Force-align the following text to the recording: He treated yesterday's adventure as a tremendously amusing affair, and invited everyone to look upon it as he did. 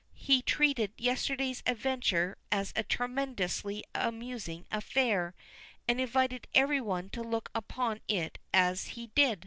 He 0.17 0.41
treated 0.41 0.93
yesterday's 0.97 1.61
adventure 1.67 2.35
as 2.51 2.73
a 2.75 2.81
tremendously 2.81 3.83
amusing 3.93 4.65
affair, 4.71 5.35
and 5.87 6.01
invited 6.01 6.47
everyone 6.55 7.11
to 7.11 7.21
look 7.21 7.51
upon 7.53 7.99
it 8.07 8.39
as 8.51 8.85
he 8.97 9.11
did. 9.13 9.39